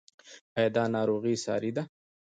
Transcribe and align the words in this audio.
ایا 0.57 0.69
دا 0.75 0.83
ناروغي 0.95 1.35
ساري 1.45 1.71
ده؟ 1.77 1.83